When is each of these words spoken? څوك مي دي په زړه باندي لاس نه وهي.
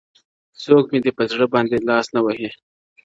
څوك 0.63 0.85
مي 0.91 0.99
دي 1.03 1.11
په 1.17 1.23
زړه 1.31 1.45
باندي 1.53 1.77
لاس 1.89 2.05
نه 2.15 2.19
وهي. 2.25 2.49